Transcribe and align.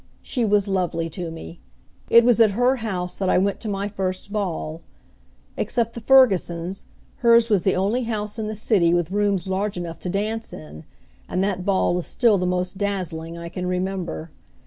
She 0.23 0.43
was 0.43 0.67
lovely 0.67 1.11
to 1.11 1.29
me. 1.29 1.59
It 2.09 2.25
was 2.25 2.39
at 2.39 2.57
her 2.57 2.77
house 2.77 3.15
that 3.17 3.29
I 3.29 3.37
went 3.37 3.59
to 3.59 3.69
my 3.69 3.87
first 3.87 4.33
ball. 4.33 4.81
Except 5.55 5.93
the 5.93 6.01
Fergusons', 6.01 6.85
hers 7.17 7.49
was 7.51 7.61
the 7.63 7.75
only 7.75 8.05
house 8.05 8.39
in 8.39 8.47
the 8.47 8.55
city 8.55 8.95
with 8.95 9.11
rooms 9.11 9.45
large 9.45 9.77
enough 9.77 9.99
to 9.99 10.09
dance 10.09 10.53
in, 10.53 10.85
and 11.29 11.43
that 11.43 11.65
ball 11.65 11.95
is 11.99 12.07
still 12.07 12.39
the 12.39 12.47
most 12.47 12.79
dazzling 12.79 13.37
I 13.37 13.47
can 13.47 13.67
remember. 13.67 14.31